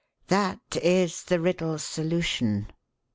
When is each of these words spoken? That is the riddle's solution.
That 0.29 0.61
is 0.77 1.25
the 1.25 1.39
riddle's 1.39 1.83
solution. 1.83 2.71